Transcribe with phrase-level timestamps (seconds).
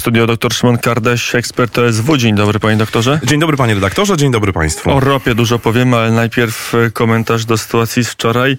[0.00, 2.16] Studio dr Szymon Kardaś, ekspert OSW.
[2.16, 3.20] Dzień dobry panie doktorze.
[3.24, 4.90] Dzień dobry panie redaktorze, dzień dobry państwu.
[4.90, 8.58] O ropie dużo powiemy, ale najpierw e, komentarz do sytuacji z wczoraj.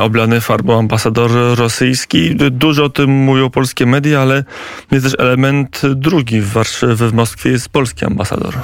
[0.00, 2.36] Oblany farbą ambasador rosyjski.
[2.50, 4.44] Dużo o tym mówią polskie media, ale
[4.90, 6.40] jest też element drugi.
[6.40, 8.54] W Warszawie, w Moskwie jest polski ambasador.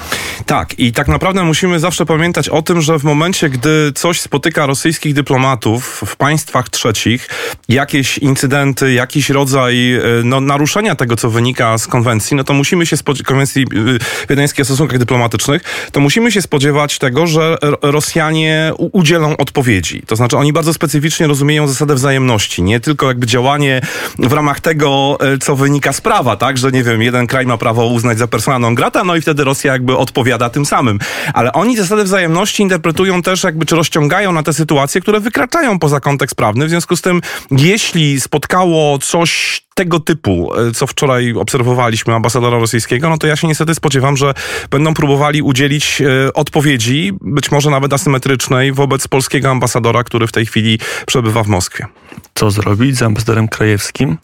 [0.46, 4.66] Tak i tak naprawdę musimy zawsze pamiętać o tym, że w momencie, gdy coś spotyka
[4.66, 7.28] rosyjskich dyplomatów w państwach trzecich,
[7.68, 12.54] jakieś incydenty, jakiś rodzaj e, no, naruszenia tego, co wynika z konwencji, konwencji, no to
[12.54, 15.62] musimy się spodziewać, konwencji y, wiedeńskiej o stosunkach dyplomatycznych,
[15.92, 20.02] to musimy się spodziewać tego, że Rosjanie udzielą odpowiedzi.
[20.06, 23.80] To znaczy oni bardzo specyficznie rozumieją zasadę wzajemności, nie tylko jakby działanie
[24.18, 27.56] w ramach tego, e, co wynika z prawa, tak, że nie wiem, jeden kraj ma
[27.56, 30.98] prawo uznać za persona non grata, no i wtedy Rosja jakby odpowiada tym samym.
[31.34, 36.00] Ale oni zasadę wzajemności interpretują też jakby, czy rozciągają na te sytuacje, które wykraczają poza
[36.00, 36.66] kontekst prawny.
[36.66, 43.08] W związku z tym, jeśli spotkało coś tego typu, e, co wczoraj obserwowaliśmy ambasadora rosyjskiego,
[43.08, 44.34] no to ja się niestety spodziewam, że
[44.70, 50.46] będą próbowali udzielić e, odpowiedzi, być może nawet asymetrycznej, wobec polskiego ambasadora, który w tej
[50.46, 51.86] chwili przebywa w Moskwie.
[52.34, 54.18] Co zrobić z ambasadorem krajewskim?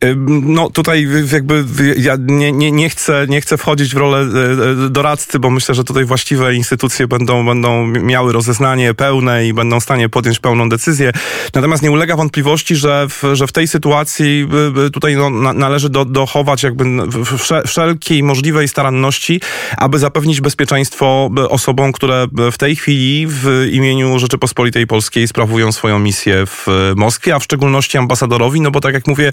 [0.00, 1.64] E, no tutaj jakby
[1.96, 4.26] ja nie, nie, nie, chcę, nie chcę wchodzić w rolę
[4.90, 9.82] doradcy, bo myślę, że tutaj właściwe instytucje będą, będą miały rozeznanie pełne i będą w
[9.82, 11.12] stanie podjąć pełną decyzję.
[11.54, 14.48] Natomiast nie ulega wątpliwości, że w, że w tej sytuacji
[14.92, 16.84] tutaj no, na, należy do, dochować jakby
[17.66, 19.40] wszelkiej możliwej staranności,
[19.76, 26.46] aby zapewnić bezpieczeństwo osobom, które w tej chwili w imieniu Rzeczypospolitej Polskiej sprawują swoją misję
[26.46, 29.32] w Moskwie, a w szczególności ambasadorowi, no bo tak jak mówię,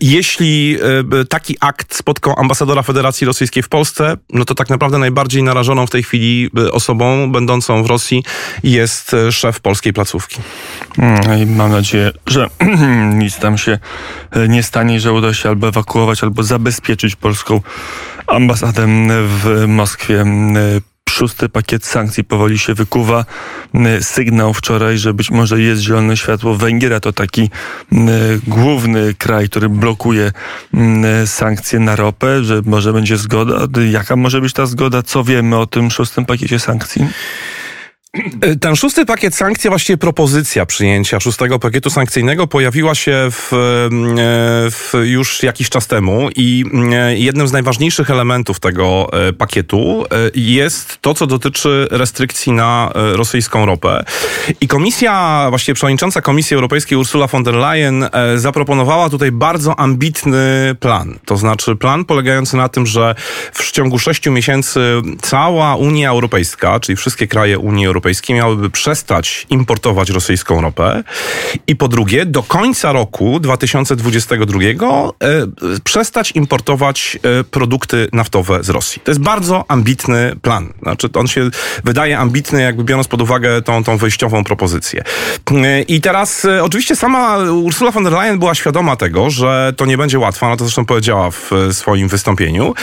[0.00, 0.78] jeśli
[1.20, 5.86] e, taki akt spotkał ambasadora Federacji Rosyjskiej w Polsce, no to tak naprawdę najbardziej narażoną
[5.86, 8.24] w tej chwili e, osobą będącą w Rosji
[8.62, 10.40] jest e, szef polskiej placówki.
[10.98, 12.50] Mm, mam nadzieję, że
[13.24, 13.78] nic tam się
[14.48, 17.60] nie stanie, że uda się albo ewakuować, albo zabezpieczyć polską
[18.26, 18.86] ambasadę
[19.26, 20.24] w Moskwie
[21.10, 23.24] szósty pakiet sankcji powoli się wykuwa.
[24.00, 27.50] Sygnał wczoraj, że być może jest zielone światło Węgier, a to taki
[28.46, 30.32] główny kraj, który blokuje
[31.26, 33.54] sankcje na ropę, że może będzie zgoda.
[33.90, 35.02] Jaka może być ta zgoda?
[35.02, 37.06] Co wiemy o tym szóstym pakiecie sankcji?
[38.40, 43.56] E, ten szósty pakiet sankcji, właściwie propozycja przyjęcia szóstego pakietu sankcyjnego pojawiła się w, e,
[44.70, 50.04] w już jakiś czas temu i e, jednym z najważniejszych elementów tego pakietu
[50.34, 54.04] jest to, co dotyczy restrykcji na rosyjską ropę.
[54.60, 61.18] I komisja, właściwie przewodnicząca Komisji Europejskiej Ursula von der Leyen zaproponowała tutaj bardzo ambitny plan.
[61.24, 63.14] To znaczy plan polegający na tym, że
[63.52, 64.80] w ciągu sześciu miesięcy
[65.22, 71.04] cała Unia Europejska, czyli wszystkie kraje Unii Europejskiej, Europejskie miałyby przestać importować rosyjską ropę
[71.66, 75.10] i po drugie do końca roku 2022 e,
[75.84, 79.02] przestać importować e, produkty naftowe z Rosji.
[79.04, 80.72] To jest bardzo ambitny plan.
[80.82, 81.50] Znaczy on się
[81.84, 85.02] wydaje ambitny jakby biorąc pod uwagę tą, tą wyjściową propozycję.
[85.50, 89.98] E, I teraz oczywiście sama Ursula von der Leyen była świadoma tego, że to nie
[89.98, 92.74] będzie łatwe, ona to zresztą powiedziała w swoim wystąpieniu.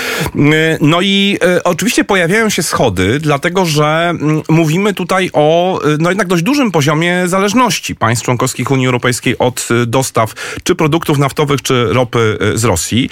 [0.82, 6.10] No i oczywiście pojawiają się schody, dlatego że mm, mówimy tutaj tutaj o y, no
[6.10, 10.34] jednak dość dużym poziomie zależności państw członkowskich Unii Europejskiej od y, dostaw
[10.64, 13.10] czy produktów naftowych, czy ropy y, z Rosji.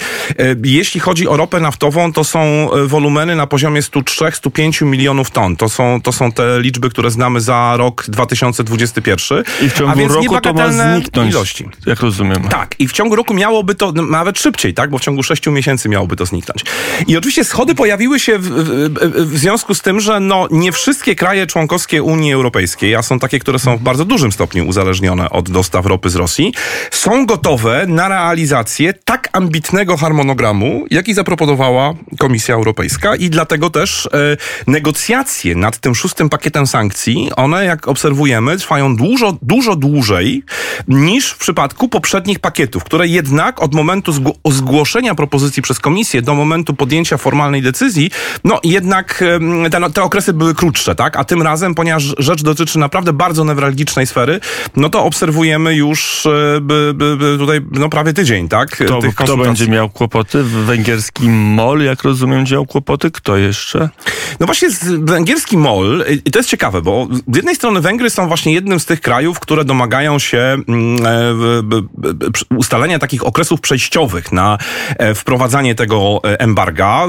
[0.64, 5.56] Jeśli chodzi o ropę naftową, to są wolumeny na poziomie 103-105 milionów ton.
[5.56, 9.44] To są, to są te liczby, które znamy za rok 2021.
[9.62, 11.68] I w ciągu roku to ma zniknąć, ilości.
[11.86, 12.42] jak rozumiem.
[12.48, 15.88] Tak, i w ciągu roku miałoby to nawet szybciej, tak, bo w ciągu 6 miesięcy
[15.88, 16.64] miałoby to zniknąć.
[17.06, 21.14] I oczywiście schody pojawiły się w, w, w związku z tym, że no, nie wszystkie
[21.14, 25.30] kraje członkowskie członkowskie Unii Europejskiej, a są takie, które są w bardzo dużym stopniu uzależnione
[25.30, 26.54] od dostaw ropy z Rosji,
[26.90, 34.10] są gotowe na realizację tak ambitnego harmonogramu, jaki zaproponowała Komisja Europejska i dlatego też e,
[34.66, 40.42] negocjacje nad tym szóstym pakietem sankcji, one jak obserwujemy trwają dużo, dużo dłużej
[40.88, 44.12] niż w przypadku poprzednich pakietów, które jednak od momentu
[44.50, 48.10] zgłoszenia propozycji przez Komisję do momentu podjęcia formalnej decyzji,
[48.44, 49.24] no jednak
[49.70, 51.16] te, te okresy były krótsze, tak?
[51.16, 54.40] A tym razem ponieważ rzecz dotyczy naprawdę bardzo newralgicznej sfery,
[54.76, 58.70] no to obserwujemy już e, by, by, by tutaj no prawie tydzień, tak?
[58.70, 60.42] Kto, kto będzie miał kłopoty?
[60.42, 63.10] Węgierski MOL, jak rozumiem, miał kłopoty.
[63.10, 63.88] Kto jeszcze?
[64.40, 68.52] No właśnie węgierski MOL, i to jest ciekawe, bo z jednej strony Węgry są właśnie
[68.52, 71.06] jednym z tych krajów, które domagają się mm,
[72.50, 74.58] e, ustalenia takich okresów przejściowych na
[74.98, 77.06] e, wprowadzanie tego embarga.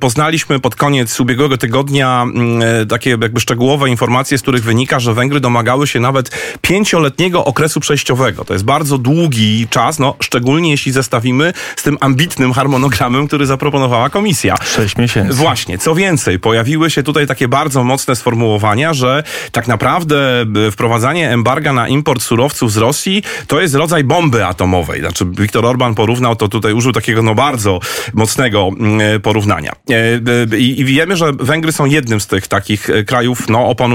[0.00, 5.14] Poznaliśmy pod koniec ubiegłego tygodnia mm, takie jakby szczegółowe informacje informacje, z których wynika, że
[5.14, 6.30] Węgry domagały się nawet
[6.62, 8.44] pięcioletniego okresu przejściowego.
[8.44, 14.10] To jest bardzo długi czas, no, szczególnie jeśli zestawimy z tym ambitnym harmonogramem, który zaproponowała
[14.10, 14.56] komisja.
[14.64, 15.34] Sześć miesięcy.
[15.34, 15.78] Właśnie.
[15.78, 19.22] Co więcej, pojawiły się tutaj takie bardzo mocne sformułowania, że
[19.52, 25.00] tak naprawdę e, wprowadzanie embarga na import surowców z Rosji to jest rodzaj bomby atomowej.
[25.00, 27.80] Znaczy, Viktor Orban porównał to tutaj, użył takiego no bardzo
[28.14, 29.72] mocnego mm, porównania.
[29.90, 33.91] E, I, wiemy, że Węgry są jednym z tych takich e, krajów no, oponujących.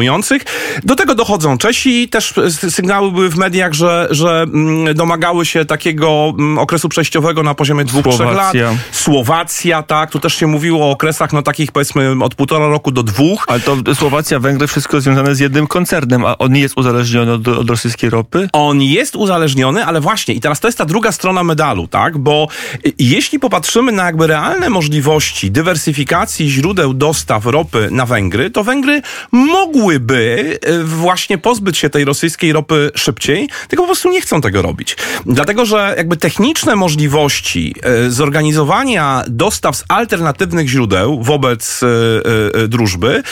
[0.83, 2.09] Do tego dochodzą Czesi.
[2.09, 2.33] Też
[2.69, 7.85] sygnały były w mediach, że, że mm, domagały się takiego mm, okresu przejściowego na poziomie
[7.85, 8.53] dwóch, trzech lat.
[8.91, 10.11] Słowacja, tak.
[10.11, 13.45] Tu też się mówiło o okresach no, takich powiedzmy od półtora roku do dwóch.
[13.47, 17.47] Ale to Słowacja, Węgry, wszystko związane z jednym koncernem, a on nie jest uzależniony od,
[17.47, 18.49] od rosyjskiej ropy?
[18.53, 22.17] On jest uzależniony, ale właśnie i teraz to jest ta druga strona medalu, tak?
[22.17, 22.47] Bo
[22.99, 29.01] jeśli popatrzymy na jakby realne możliwości dywersyfikacji źródeł dostaw ropy na Węgry, to Węgry
[29.87, 34.61] mogłyby e, właśnie pozbyć się tej rosyjskiej ropy szybciej, tylko po prostu nie chcą tego
[34.61, 34.97] robić.
[35.25, 43.23] Dlatego, że jakby techniczne możliwości e, zorganizowania dostaw z alternatywnych źródeł wobec e, drużby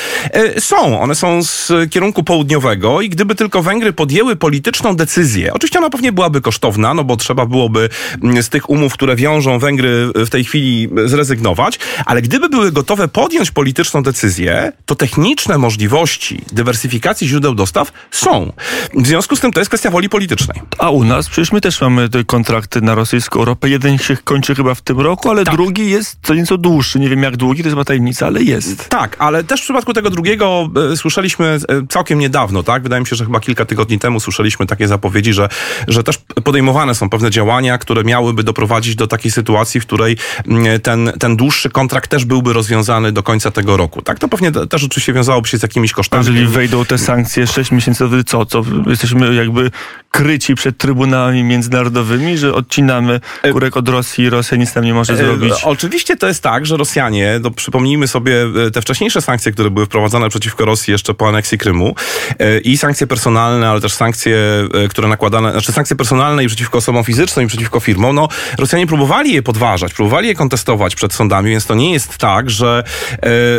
[0.60, 1.02] są.
[1.02, 6.12] One są z kierunku południowego i gdyby tylko Węgry podjęły polityczną decyzję, oczywiście ona pewnie
[6.12, 7.90] byłaby kosztowna, no bo trzeba byłoby
[8.24, 13.08] mm, z tych umów, które wiążą Węgry w tej chwili zrezygnować, ale gdyby były gotowe
[13.08, 18.52] podjąć polityczną decyzję, to techniczne możliwości dywersyfikacji źródeł dostaw są.
[18.94, 20.62] W związku z tym to jest kwestia woli politycznej.
[20.78, 23.70] A u nas przecież my też mamy te kontrakty na rosyjską ropę.
[23.70, 25.56] Jeden się kończy chyba w tym roku, ale tak.
[25.56, 27.00] drugi jest co nieco dłuższy.
[27.00, 28.90] Nie wiem jak długi, to jest chyba tajemnica, ale jest.
[28.90, 32.84] Tak, ale też w przypadku tego drugiego e, słyszeliśmy e, całkiem niedawno, tak?
[32.84, 35.50] Wydaje mi się, że chyba kilka tygodni temu słyszeliśmy takie zapowiedzi, że,
[35.88, 40.18] że też podejmowane są pewne działania, które miałyby doprowadzić do takiej sytuacji, w której
[40.48, 44.02] mm, ten, ten dłuższy kontrakt też byłby rozwiązany do końca tego roku.
[44.02, 46.35] Tak, to pewnie też oczywiście wiązałoby się z jakimiś kosztami.
[46.36, 48.46] Jeżeli wejdą te sankcje 6 miesięcy, to co?
[48.46, 48.64] Co?
[48.88, 49.72] Jesteśmy jakby
[50.16, 54.94] kryci przed trybunałami międzynarodowymi, że odcinamy e, kurek od Rosji i Rosja nic tam nie
[54.94, 55.54] może e, zrobić?
[55.64, 59.86] Oczywiście to jest tak, że Rosjanie, no przypomnijmy sobie e, te wcześniejsze sankcje, które były
[59.86, 61.96] wprowadzone przeciwko Rosji jeszcze po aneksji Krymu
[62.64, 64.38] i sankcje personalne, ale też sankcje,
[64.90, 68.28] które nakładane, znaczy sankcje personalne i przeciwko osobom fizycznym i przeciwko firmom, no
[68.58, 72.84] Rosjanie próbowali je podważać, próbowali je kontestować przed sądami, więc to nie jest tak, że,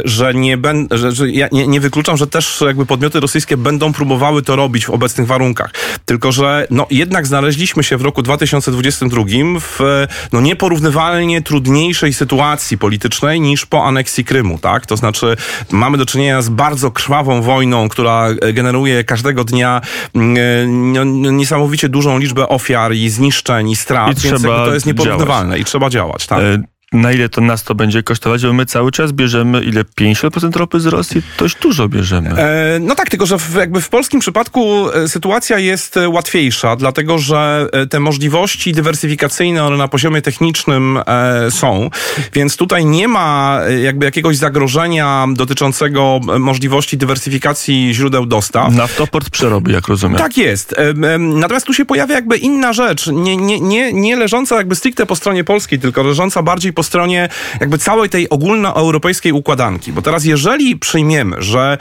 [0.05, 2.26] że nie będę, że, że ja nie, nie wykluczam, że
[2.58, 5.70] też jakby podmioty rosyjskie będą próbowały to robić w obecnych warunkach.
[6.05, 9.23] Tylko, że no, jednak znaleźliśmy się w roku 2022
[9.61, 14.87] w no, nieporównywalnie trudniejszej sytuacji politycznej niż po aneksji Krymu, tak?
[14.87, 15.37] To znaczy
[15.70, 19.81] mamy do czynienia z bardzo krwawą wojną, która generuje każdego dnia
[20.14, 25.49] mm, no, niesamowicie dużą liczbę ofiar i zniszczeń i strat, I więc to jest nieporównywalne
[25.49, 25.61] działać.
[25.61, 26.41] i trzeba działać, tak?
[26.41, 30.56] E na ile to nas to będzie kosztować, bo my cały czas bierzemy ile 50%
[30.56, 32.31] ropy z Rosji, dość dużo bierzemy.
[32.31, 36.76] E, no tak, tylko że w, jakby w polskim przypadku e, sytuacja jest e, łatwiejsza,
[36.76, 41.90] dlatego że e, te możliwości dywersyfikacyjne one na poziomie technicznym e, są,
[42.32, 48.75] więc tutaj nie ma jakby jakiegoś zagrożenia dotyczącego możliwości dywersyfikacji źródeł dostaw.
[48.75, 50.19] Naftoport przerobi, jak rozumiem.
[50.19, 50.75] Tak jest.
[50.78, 55.06] E, natomiast tu się pojawia jakby inna rzecz, nie, nie, nie, nie leżąca jakby stricte
[55.06, 57.29] po stronie polskiej, tylko leżąca bardziej po stronie
[57.61, 59.93] jakby całej tej ogólnoeuropejskiej układanki.
[59.93, 61.79] Bo teraz jeżeli przyjmiemy, że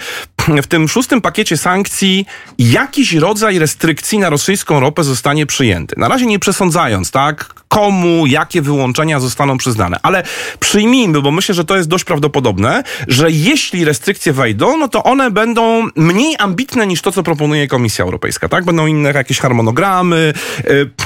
[0.47, 2.25] w tym szóstym pakiecie sankcji
[2.57, 5.95] jakiś rodzaj restrykcji na rosyjską ropę zostanie przyjęty.
[5.97, 9.97] Na razie nie przesądzając, tak, komu, jakie wyłączenia zostaną przyznane.
[10.03, 10.23] Ale
[10.59, 15.31] przyjmijmy, bo myślę, że to jest dość prawdopodobne, że jeśli restrykcje wejdą, no to one
[15.31, 18.65] będą mniej ambitne niż to, co proponuje Komisja Europejska, tak?
[18.65, 20.33] Będą inne jakieś harmonogramy,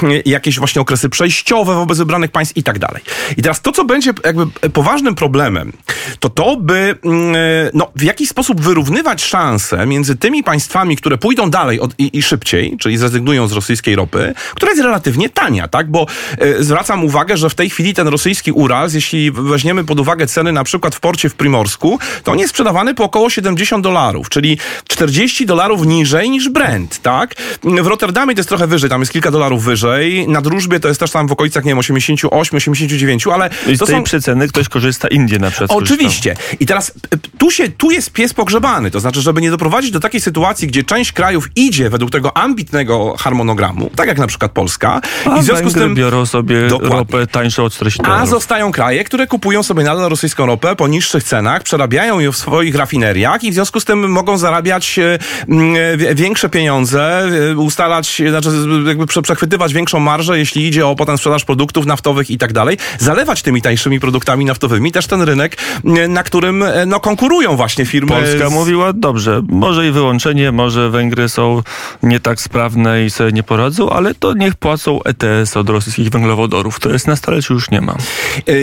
[0.02, 3.02] y, jakieś właśnie okresy przejściowe wobec wybranych państw i tak dalej.
[3.36, 5.72] I teraz to, co będzie jakby poważnym problemem,
[6.20, 7.36] to to, by mm,
[7.74, 12.22] no, w jakiś sposób wyrównywać szanse między tymi państwami, które pójdą dalej od, i, i,
[12.22, 15.90] szybciej, czyli zrezygnują z rosyjskiej ropy, która jest relatywnie tania, tak?
[15.90, 16.06] Bo
[16.42, 20.52] y, zwracam uwagę, że w tej chwili ten rosyjski Ural, jeśli weźmiemy pod uwagę ceny
[20.52, 24.58] na przykład w porcie w Primorsku, to on jest sprzedawany po około 70 dolarów, czyli
[24.88, 27.34] 40 dolarów niżej niż Brent, tak?
[27.62, 31.00] W Rotterdamie to jest trochę wyżej, tam jest kilka dolarów wyżej, na Drużbie to jest
[31.00, 33.50] też tam w okolicach, nie wiem, 88, 89, ale...
[33.72, 34.02] I z tej są...
[34.02, 35.70] przeceny ktoś korzysta Indie na przykład.
[35.70, 36.36] Oczywiście.
[36.60, 36.92] I teraz
[37.38, 40.84] tu, się, tu jest pies pogrzebany, to znaczy, żeby nie doprowadzić do takiej sytuacji, gdzie
[40.84, 45.44] część krajów idzie według tego ambitnego harmonogramu, tak jak na przykład Polska, A i w
[45.44, 46.96] związku z tym biorą sobie Dokładnie.
[46.96, 48.22] ropę tańszą od 40 dolarów.
[48.22, 52.36] A zostają kraje, które kupują sobie nadal rosyjską ropę po niższych cenach, przerabiają ją w
[52.36, 58.48] swoich rafineriach i w związku z tym mogą zarabiać e, większe pieniądze, e, ustalać, znaczy
[58.86, 63.42] jakby przechwytywać większą marżę, jeśli idzie o potem sprzedaż produktów naftowych i tak dalej, zalewać
[63.42, 64.92] tymi tańszymi produktami naftowymi.
[64.92, 65.56] Też ten rynek
[66.08, 68.12] na którym no, konkurują właśnie firmy.
[68.12, 68.52] Polska z...
[68.52, 71.62] mówiła dobrze, może i wyłączenie, może Węgry są
[72.02, 76.80] nie tak sprawne i sobie nie poradzą, ale to niech płacą ETS od rosyjskich węglowodorów.
[76.80, 77.96] To jest na stole, czy już nie ma?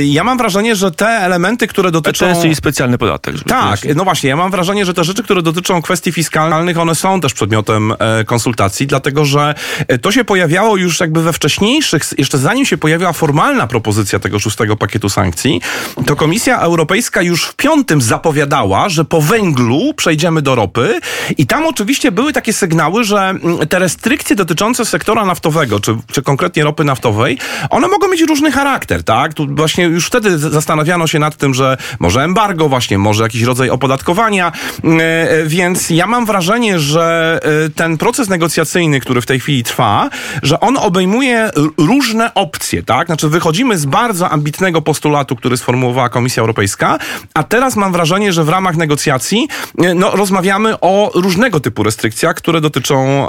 [0.05, 2.25] Ja mam wrażenie, że te elementy, które dotyczą...
[2.25, 3.35] ETS, czyli specjalny podatek.
[3.35, 6.95] Żeby tak, no właśnie, ja mam wrażenie, że te rzeczy, które dotyczą kwestii fiskalnych, one
[6.95, 9.55] są też przedmiotem e, konsultacji, dlatego że
[9.87, 14.39] e, to się pojawiało już jakby we wcześniejszych, jeszcze zanim się pojawiła formalna propozycja tego
[14.39, 15.61] szóstego pakietu sankcji,
[16.05, 20.99] to Komisja Europejska już w piątym zapowiadała, że po węglu przejdziemy do ropy
[21.37, 26.21] i tam oczywiście były takie sygnały, że mm, te restrykcje dotyczące sektora naftowego, czy, czy
[26.21, 27.37] konkretnie ropy naftowej,
[27.69, 29.33] one mogą mieć różny charakter, tak?
[29.33, 33.69] Tu właśnie już wtedy zastanawiano się nad tym, że może embargo właśnie, może jakiś rodzaj
[33.69, 34.51] opodatkowania,
[34.83, 39.63] mm, e, więc ja mam wrażenie, że e, ten proces negocjacyjny, który w tej chwili
[39.63, 40.09] trwa,
[40.43, 43.07] że on obejmuje różne opcje, tak?
[43.07, 46.97] Znaczy wychodzimy z bardzo ambitnego postulatu, który sformułowała Komisja Europejska,
[47.33, 49.47] a teraz mam wrażenie, że w ramach negocjacji
[49.83, 53.27] e, no, rozmawiamy o różnego typu restrykcjach, które dotyczą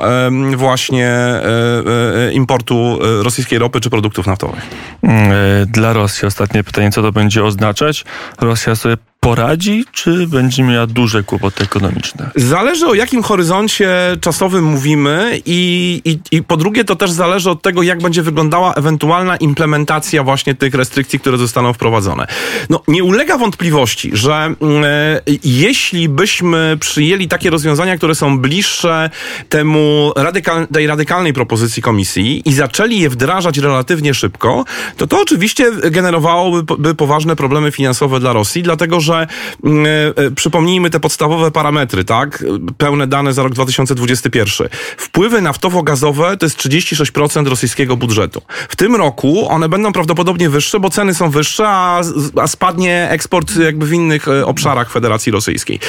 [0.56, 4.66] właśnie um, importu rosyjskiej ropy czy produktów naftowych.
[5.02, 5.30] Mm,
[5.66, 8.04] dla Rosji ostatnie pytanie, co to będzie oznaczać?
[8.40, 12.30] Rosja sobie poradzi, czy będzie miała duże kłopoty ekonomiczne?
[12.36, 17.62] Zależy o jakim horyzoncie czasowym mówimy i, i, i po drugie to też zależy od
[17.62, 22.26] tego, jak będzie wyglądała ewentualna implementacja właśnie tych restrykcji, które zostaną wprowadzone.
[22.70, 29.10] No, nie ulega wątpliwości, że e, jeśli byśmy przyjęli takie rozwiązania, które są bliższe
[29.48, 34.64] temu radykal, tej radykalnej propozycji komisji i zaczęli je wdrażać relatywnie szybko,
[34.96, 39.88] to to oczywiście generowałoby poważne problemy finansowe dla Rosji, dlatego że Mm, e,
[40.24, 42.44] e, przypomnijmy te podstawowe parametry, tak?
[42.78, 44.68] Pełne dane za rok 2021.
[44.96, 48.42] Wpływy naftowo-gazowe to jest 36% rosyjskiego budżetu.
[48.68, 52.00] W tym roku one będą prawdopodobnie wyższe, bo ceny są wyższe, a,
[52.42, 55.80] a spadnie eksport jakby w innych e, obszarach Federacji Rosyjskiej.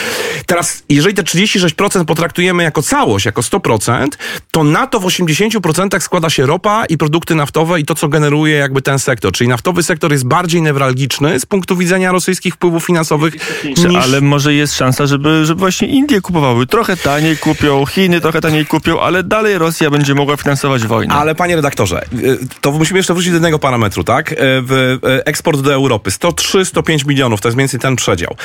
[0.45, 4.07] Teraz, jeżeli te 36% potraktujemy jako całość, jako 100%,
[4.51, 8.55] to na to w 80% składa się ropa i produkty naftowe i to, co generuje
[8.55, 9.31] jakby ten sektor.
[9.31, 13.63] Czyli naftowy sektor jest bardziej newralgiczny z punktu widzenia rosyjskich wpływów finansowych finansowych.
[13.63, 14.03] Niż...
[14.03, 16.67] Ale może jest szansa, żeby, żeby właśnie Indie kupowały.
[16.67, 21.13] Trochę taniej kupią, Chiny trochę taniej kupią, ale dalej Rosja będzie mogła finansować wojnę.
[21.13, 24.31] Ale panie redaktorze, y, to musimy jeszcze wrócić do jednego parametru, tak?
[24.31, 28.35] Y, y, eksport do Europy 103-105 milionów, to jest mniej więcej ten przedział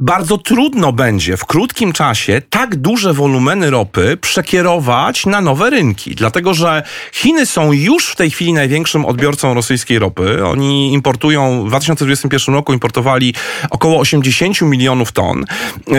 [0.00, 6.54] bardzo trudno będzie w krótkim czasie tak duże wolumeny ropy przekierować na nowe rynki, dlatego
[6.54, 10.46] że Chiny są już w tej chwili największym odbiorcą rosyjskiej ropy.
[10.46, 13.34] Oni importują, w 2021 roku importowali
[13.70, 15.44] około 80 milionów ton.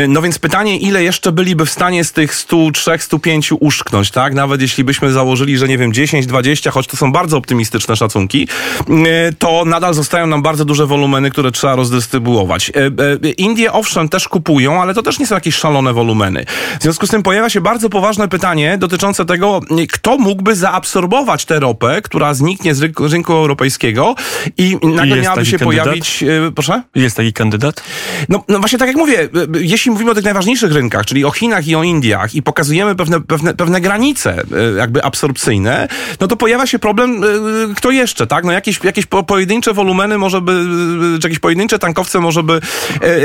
[0.07, 4.33] No więc pytanie, ile jeszcze byliby w stanie z tych 103, 105 uszknąć, tak?
[4.33, 8.47] Nawet jeśli byśmy założyli, że nie wiem, 10, 20, choć to są bardzo optymistyczne szacunki,
[9.39, 12.69] to nadal zostają nam bardzo duże wolumeny, które trzeba rozdystrybuować.
[12.69, 12.73] E,
[13.27, 16.45] e, Indie, owszem, owszem, też kupują, ale to też nie są jakieś szalone wolumeny.
[16.79, 19.59] W związku z tym pojawia się bardzo poważne pytanie dotyczące tego,
[19.91, 24.15] kto mógłby zaabsorbować tę ropę, która zniknie z rynku, rynku europejskiego
[24.57, 25.83] i nagle I miałaby się kandydat?
[25.85, 26.21] pojawić...
[26.21, 26.83] Yy, proszę?
[26.95, 27.83] Jest taki kandydat?
[28.29, 29.27] No, no właśnie tak jak mówię, e,
[29.59, 33.21] jeśli mówimy o tych najważniejszych rynkach, czyli o Chinach i o Indiach i pokazujemy pewne,
[33.21, 34.43] pewne, pewne granice
[34.73, 35.87] e, jakby absorpcyjne,
[36.21, 37.21] no to pojawia się problem,
[37.75, 38.43] kto jeszcze, tak?
[38.43, 40.65] No jakieś, jakieś pojedyncze wolumeny może by,
[41.21, 42.59] czy jakieś pojedyncze tankowce może by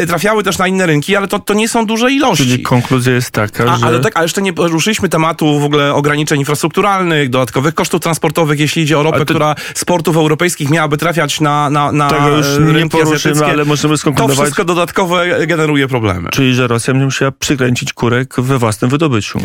[0.07, 2.45] trafiały też na inne rynki, ale to, to nie są duże ilości.
[2.45, 3.87] Czyli konkluzja jest taka, a, że...
[3.87, 8.83] Ale, tak, ale jeszcze nie poruszyliśmy tematu w ogóle ograniczeń infrastrukturalnych, dodatkowych kosztów transportowych, jeśli
[8.83, 9.25] idzie o ropę, to...
[9.25, 13.99] która z portów europejskich miałaby trafiać na, na, na Tego już nie poruszymy, ale możemy
[13.99, 14.37] skonkludować...
[14.37, 16.29] To wszystko dodatkowe generuje problemy.
[16.31, 19.41] Czyli, że Rosja będzie musiała przykręcić kurek we własnym wydobyciu.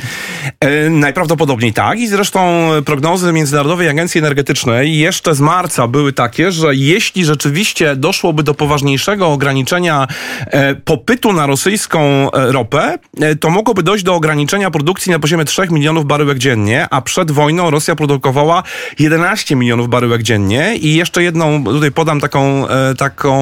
[0.59, 6.75] E, najprawdopodobniej tak i zresztą prognozy Międzynarodowej Agencji Energetycznej jeszcze z marca były takie, że
[6.75, 10.07] jeśli rzeczywiście doszłoby do poważniejszego ograniczenia
[10.45, 15.19] e, popytu popytu na rosyjską e, ropę, e, to mogłoby dojść do ograniczenia produkcji na
[15.19, 18.63] poziomie 3 milionów baryłek dziennie, a przed wojną Rosja produkowała
[18.99, 23.39] 11 milionów baryłek dziennie i jeszcze jedną, tutaj podam taką, e, taką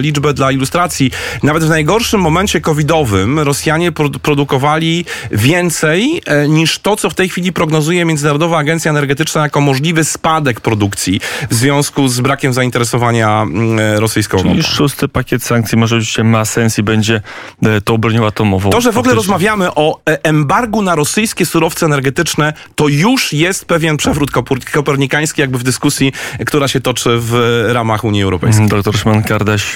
[0.00, 1.10] liczbę dla ilustracji.
[1.42, 3.92] Nawet w najgorszym momencie covidowym Rosjanie
[4.22, 10.60] produkowali więcej niż to, co w tej chwili prognozuje Międzynarodowa Agencja Energetyczna jako możliwy spadek
[10.60, 14.62] produkcji w związku z brakiem zainteresowania mm, rosyjską Czyli ropą.
[14.62, 17.20] szósty pakiet sankcji może oczywiście ma sens i będzie
[17.62, 18.70] e, tą bronią atomową.
[18.70, 23.64] To, że w ogóle rozmawiamy o e, embargu na rosyjskie surowce energetyczne, to już jest
[23.64, 24.30] pewien przewrót
[24.72, 26.12] kopernikański jakby w dyskusji,
[26.46, 28.68] która się toczy w ramach Unii Europejskiej.
[28.68, 29.74] Doktor Szymon Kardaś,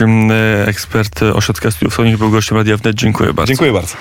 [0.66, 2.96] ekspert Ośrodka Studiów Wschodnich, był gościem Radia Wnet.
[2.96, 3.48] Dziękuję bardzo.
[3.48, 3.96] Dziękuję bardzo.